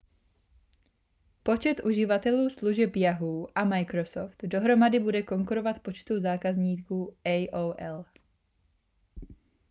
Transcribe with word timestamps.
počet 1.43 1.81
uživatelů 1.85 2.49
služeb 2.49 2.95
yahoo 2.95 3.47
a 3.55 3.63
microsoft 3.63 4.43
dohromady 4.43 4.99
bude 4.99 5.23
konkurovat 5.23 5.79
počtu 5.79 6.21
zákazníků 6.21 7.17
aol 7.25 7.75